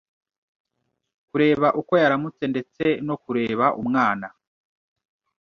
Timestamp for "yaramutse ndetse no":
2.01-3.15